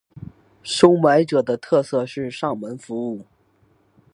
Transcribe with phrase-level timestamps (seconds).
[0.63, 3.27] 收买者的特色是上门服务。